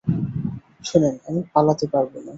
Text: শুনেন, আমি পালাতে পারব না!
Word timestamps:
শুনেন, 0.83 1.15
আমি 1.27 1.41
পালাতে 1.53 1.85
পারব 1.93 2.11
না! 2.17 2.29